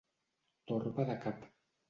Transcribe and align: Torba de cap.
Torba 0.71 1.05
de 1.11 1.19
cap. 1.27 1.47